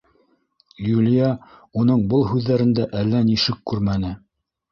[0.91, 1.27] Юлия
[1.81, 4.11] уның был һүҙҙәрендә әллә ни шик күрмәне: